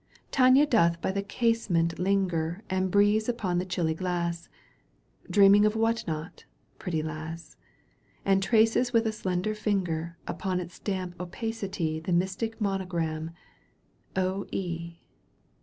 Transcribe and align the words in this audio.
Tania 0.31 0.65
doth 0.65 0.99
by 0.99 1.11
the 1.11 1.21
casement 1.21 1.99
linger 1.99 2.63
And 2.71 2.89
breathes 2.89 3.29
upon 3.29 3.59
the 3.59 3.67
chiUy 3.67 3.95
glass, 3.95 4.49
Dreaming 5.29 5.63
of 5.63 5.75
what 5.75 6.07
not, 6.07 6.43
pretty 6.79 7.03
lass, 7.03 7.55
And 8.25 8.41
traces 8.41 8.93
with 8.93 9.05
a 9.05 9.11
slender 9.11 9.53
finger 9.53 10.17
Upon 10.27 10.59
its 10.59 10.79
damp 10.79 11.13
opacity 11.19 11.99
The 11.99 12.13
mystic 12.13 12.59
monogram, 12.59 13.29
0. 14.15 14.47
E. 14.51 15.01